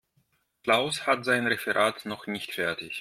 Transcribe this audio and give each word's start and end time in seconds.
Klaus 0.63 1.05
hat 1.05 1.25
sein 1.25 1.45
Referat 1.45 2.05
noch 2.07 2.25
nicht 2.25 2.53
fertig. 2.53 2.97